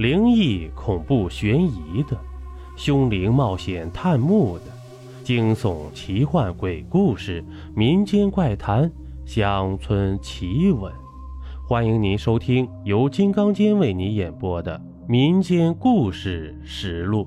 [0.00, 2.18] 灵异、恐怖、悬疑的，
[2.74, 4.64] 凶灵冒险探墓的，
[5.22, 7.44] 惊悚、奇幻、鬼故事、
[7.76, 8.90] 民间怪谈、
[9.26, 10.90] 乡村奇闻。
[11.68, 17.24] 欢迎您收听由金刚间为你演播的《民间故事实录》。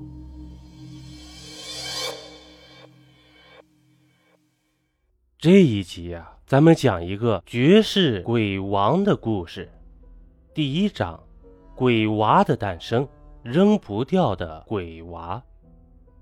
[5.38, 9.70] 这一集啊，咱们讲一个绝世鬼王的故事。
[10.52, 11.20] 第一章。
[11.76, 13.08] 鬼娃的诞生，
[13.42, 15.42] 扔不掉的鬼娃。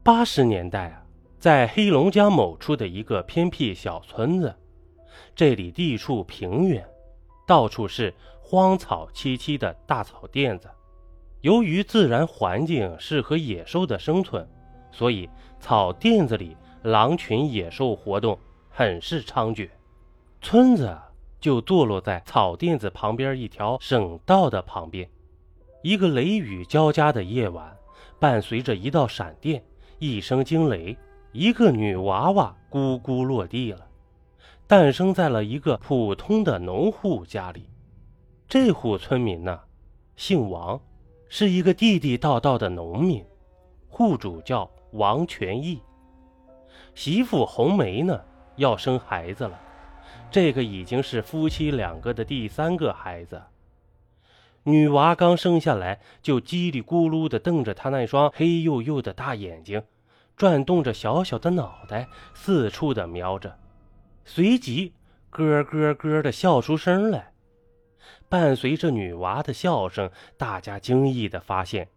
[0.02, 1.04] 八十年代啊，
[1.38, 4.54] 在黑龙江某处的一个偏僻小村子，
[5.34, 6.82] 这里地处平原，
[7.46, 10.70] 到处是荒草萋萋的大草甸子。
[11.42, 14.48] 由于自然环境适合野兽的生存，
[14.90, 15.28] 所以
[15.60, 18.38] 草甸子里狼群野兽活动
[18.70, 19.68] 很是猖獗。
[20.40, 20.98] 村子
[21.38, 25.06] 就坐落在草甸子旁边一条省道的旁边。
[25.82, 27.76] 一个雷雨交加的夜晚，
[28.20, 29.62] 伴随着一道闪电，
[29.98, 30.96] 一声惊雷，
[31.32, 33.84] 一个女娃娃咕咕落地了，
[34.68, 37.68] 诞生在了一个普通的农户家里。
[38.48, 39.58] 这户村民呢，
[40.14, 40.80] 姓王，
[41.28, 43.24] 是一个地地道道的农民，
[43.88, 45.82] 户主叫王全义。
[46.94, 48.20] 媳妇红梅呢，
[48.54, 49.58] 要生孩子了，
[50.30, 53.42] 这个已经是夫妻两个的第三个孩子。
[54.64, 59.82] 女娃刚生下来，就叽里咕噜地瞪着她那双黑黝黝的大眼睛，
[60.36, 63.58] 转动着小小的脑袋，四处的瞄着，
[64.24, 64.92] 随即
[65.30, 67.32] 咯咯咯地笑出声来。
[68.28, 71.88] 伴随着女娃的笑声，大家惊异地发现，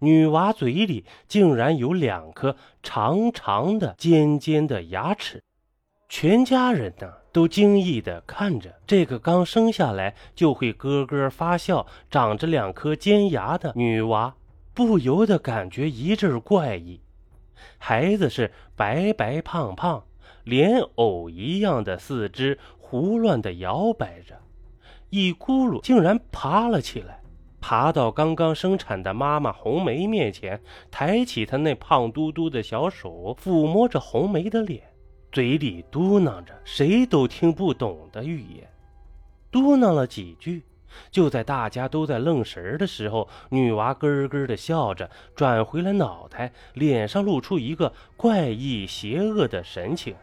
[0.00, 5.42] 女娃嘴里竟然有两颗长长的、尖尖的牙齿。
[6.14, 7.10] 全家人呢？
[7.32, 14.34] 都惊异地看着这个刚生下来就会咯咯发笑、长着两颗尖牙的女娃，
[14.74, 17.00] 不由得感觉一阵怪异。
[17.78, 20.04] 孩子是白白胖胖，
[20.44, 24.38] 莲藕一样的四肢胡乱地摇摆着，
[25.08, 27.22] 一咕噜竟然爬了起来，
[27.58, 34.91] 爬到刚刚生产的妈妈红梅面前，抬起她那胖嘟嘟的小手，抚摸着红梅的脸。
[35.32, 38.70] 嘴里嘟囔着谁都听不懂的语言，
[39.50, 40.62] 嘟囔了几句，
[41.10, 50.14] 就在大家都在愣神的时候，女娃咯咯的笑着，转回了脑袋，脸上露出一个怪异邪恶的神情，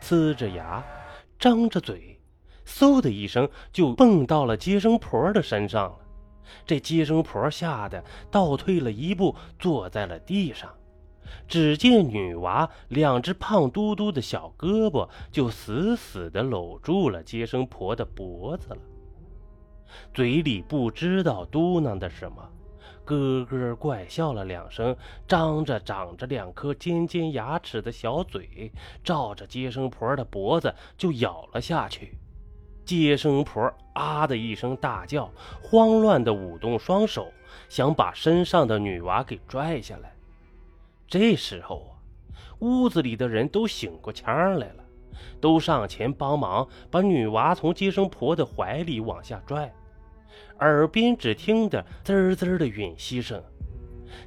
[0.00, 0.82] 呲着牙，
[1.38, 2.18] 张着嘴，
[2.66, 5.98] 嗖的一声就蹦到了接生婆的身上了。
[6.64, 10.74] 这接生婆吓得倒退了一步，坐在了地上。
[11.46, 18.78] 只见女娃两只胖嘟嘟的小胳膊就死死地搂住了接生婆的脖子了，
[20.12, 22.50] 嘴里不知道嘟囔的什么，
[23.04, 24.94] 咯咯怪笑了两声，
[25.26, 28.70] 张着长着两颗尖尖牙齿的小嘴，
[29.02, 32.18] 照着接生婆的脖子就咬了下去。
[32.84, 35.30] 接生婆啊的一声大叫，
[35.62, 37.30] 慌乱地舞动双手，
[37.68, 40.14] 想把身上的女娃给拽下来。
[41.08, 41.92] 这时候啊，
[42.60, 44.84] 屋子里的人都醒过腔来了，
[45.40, 49.72] 都上前帮忙，把女娃从接生婆的怀里往下拽。
[50.60, 53.42] 耳边只听得滋滋的吮吸声，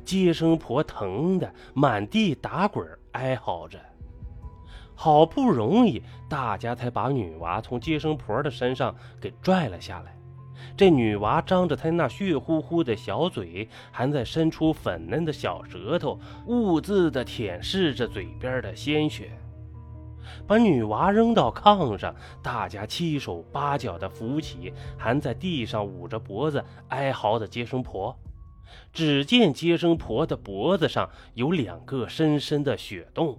[0.03, 3.79] 接生婆疼得满地打滚，哀嚎着。
[4.95, 10.15] 好不容易，大家才把女娃从接生婆的身上给拽了下来。
[10.81, 19.29] 这女娃张着她那血乎乎的小嘴，还在伸出粉嫩的小舌头，兀自地舔舐着嘴边的鲜血。
[20.47, 28.17] 把女娃扔到炕上，大家七手八脚地扶起还在地上捂着脖子哀嚎的接生婆。
[28.91, 33.37] 只见接生婆的脖子上有两个深深的血洞，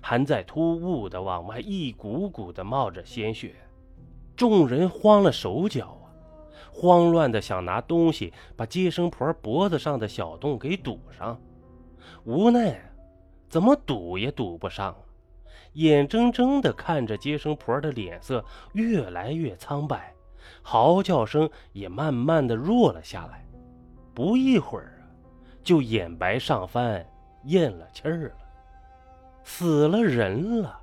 [0.00, 3.54] 还在突兀地往外一股股地冒着鲜血。
[4.34, 6.00] 众人慌了手脚。
[6.76, 11.40] 慌乱的想拿东西把接生婆脖子上的小洞给堵上，
[12.24, 12.92] 无奈
[13.48, 14.92] 怎么堵也堵不上，
[15.74, 20.12] 眼睁睁的看着接生婆的脸色越来越苍白，
[20.62, 23.46] 嚎叫声也慢慢的弱了下来，
[24.12, 25.06] 不一会儿啊，
[25.62, 27.06] 就眼白上翻，
[27.44, 28.34] 咽了气儿了，
[29.44, 30.80] 死了人了。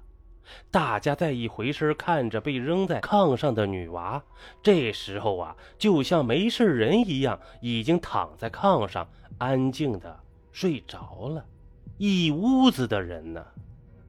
[0.70, 4.24] 大家再一回身看着被扔在炕上的女娃，
[4.62, 9.08] 这时候啊，就像没事人一样，已经躺在炕上
[9.38, 10.20] 安静的
[10.52, 11.46] 睡着了。
[11.98, 13.46] 一屋子的人呢，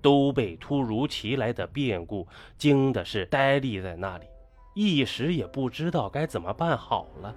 [0.01, 4.25] 都被突如其来的变故惊的是呆立在那里，
[4.75, 7.35] 一时也不知道该怎么办好了。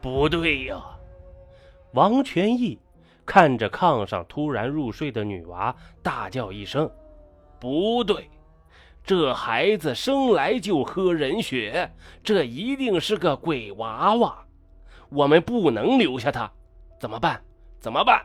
[0.00, 0.80] 不对呀，
[1.92, 2.78] 王全义
[3.24, 6.88] 看着炕上突然入睡的女娃，大叫一声
[7.66, 8.30] ：“不对！
[9.02, 11.92] 这孩子生来就喝人血，
[12.22, 14.46] 这一定是个鬼娃娃！
[15.08, 16.48] 我们不能留下他，
[17.00, 17.42] 怎么办？
[17.80, 18.24] 怎么办？”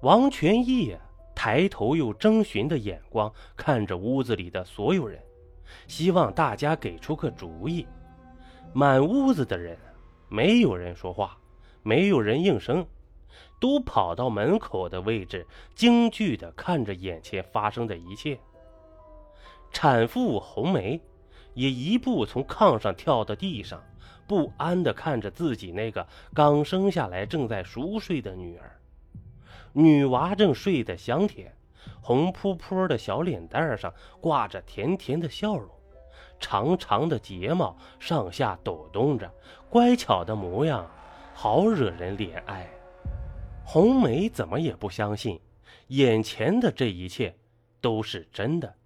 [0.00, 0.96] 王全义
[1.34, 5.22] 抬头用征询的眼光看着屋子里的所有人，
[5.86, 7.86] 希望大家给出个主意。
[8.72, 9.78] 满屋子的人，
[10.30, 11.36] 没有人说话。
[11.82, 12.86] 没有人应声，
[13.64, 18.38] 都跑到门口的位置，惊惧地看着眼前发生的一切。
[19.72, 21.00] 产妇红梅
[21.54, 23.82] 也一步从炕上跳到地上，
[24.26, 28.78] 不安地看着自己那个刚生下来、正在熟睡的女儿。
[29.72, 31.50] 女娃正睡得香甜，
[32.02, 33.90] 红扑扑的小脸蛋上
[34.20, 35.70] 挂着甜甜的笑容，
[36.38, 39.32] 长长的睫毛上下抖动着，
[39.70, 40.86] 乖巧的模样。
[41.32, 42.68] 好惹人怜爱，
[43.64, 45.40] 红梅怎么也不相信，
[45.88, 47.36] 眼前的这一切
[47.80, 48.76] 都是真的。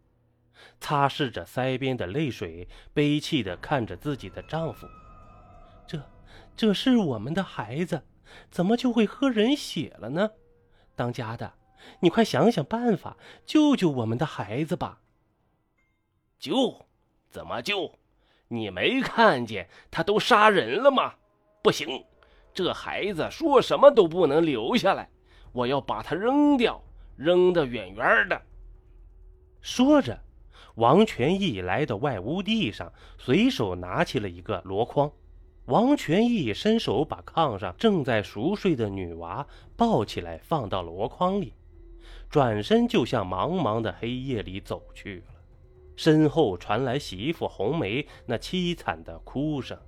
[0.81, 4.87] 擦拭着腮边的泪水，悲泣地看着自己的丈夫
[5.87, 6.01] ：“这，
[6.57, 8.03] 这是我们的孩子，
[8.51, 10.31] 怎么就会喝人血了呢？
[10.95, 11.55] 当家的，
[12.01, 15.01] 你快想想办法，救救我们的孩子吧！”
[16.39, 16.87] 救？
[17.31, 17.99] 怎么救？
[18.49, 21.17] 你没看见他都杀人了吗？
[21.63, 22.05] 不行！
[22.59, 25.09] 这孩子说什么都不能留下来，
[25.53, 26.83] 我要把他扔掉，
[27.17, 28.43] 扔得远远的。
[29.61, 30.19] 说着，
[30.75, 35.09] 王全义来到外屋地上，随手拿起了一个箩筐。
[35.67, 39.47] 王全义伸手把炕上正在熟睡的女娃
[39.77, 41.53] 抱起来，放到箩筐里，
[42.29, 45.35] 转身就向茫茫的黑夜里走去了。
[45.95, 49.79] 身后传来媳妇红梅那凄惨的哭声。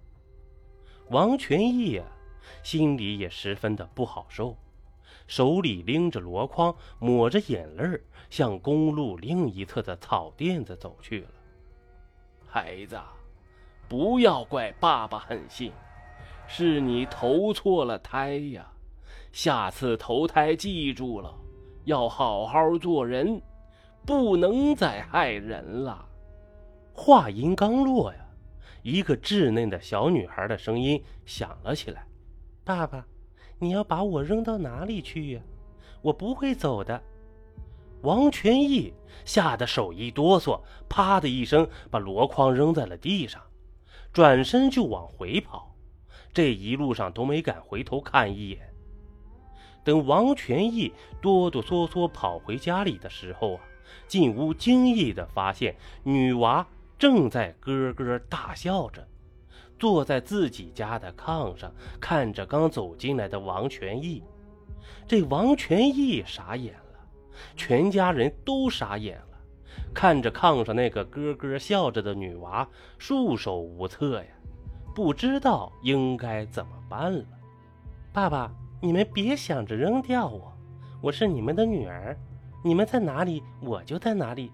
[1.08, 2.06] 王全义啊！
[2.62, 4.56] 心里也十分的不好受，
[5.26, 11.28] 手里拎着箩筐，抹着眼泪向公路另一侧的草甸子走去了。
[12.46, 12.98] 孩子，
[13.88, 15.72] 不要怪爸爸狠心，
[16.46, 18.70] 是你投错了胎呀！
[19.32, 21.32] 下次投胎记住了，
[21.84, 23.40] 要好好做人，
[24.04, 26.04] 不能再害人了。
[26.92, 28.18] 话音刚落呀，
[28.82, 32.04] 一个稚嫩的小女孩的声音响了起来。
[32.70, 33.04] 爸爸，
[33.58, 35.42] 你要把我扔到哪里去呀？
[36.02, 37.02] 我不会走的。
[38.02, 38.94] 王全义
[39.24, 43.42] 吓得手一哆嗦，啪的一声把箩筐扔在了地上，
[44.12, 45.74] 转身就往回跑。
[46.32, 48.72] 这一路上都没敢回头看一眼。
[49.82, 53.60] 等王全义哆哆嗦嗦跑回家里的时候啊，
[54.06, 55.74] 进屋惊异的发现
[56.04, 56.64] 女娃
[56.96, 59.04] 正在咯咯大笑着。
[59.80, 64.22] 坐在自己家的炕上，看着刚走进来的王全义，
[65.08, 67.00] 这王全义傻眼了，
[67.56, 69.38] 全家人都傻眼了，
[69.94, 72.68] 看着炕上那个咯咯笑着的女娃，
[72.98, 74.28] 束手无策呀，
[74.94, 77.24] 不知道应该怎么办了。
[78.12, 78.52] 爸爸，
[78.82, 80.52] 你们别想着扔掉我，
[81.00, 82.14] 我是你们的女儿，
[82.62, 84.52] 你们在哪里，我就在哪里。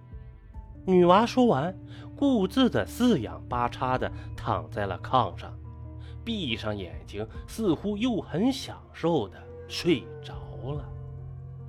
[0.86, 1.76] 女娃说完，
[2.16, 5.52] 固执的四仰八叉的躺在了炕上，
[6.24, 9.36] 闭上眼睛，似乎又很享受的
[9.68, 10.34] 睡着
[10.72, 10.88] 了。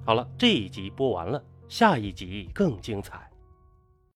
[0.05, 3.26] 好了，这一集播完了，下一集更精彩。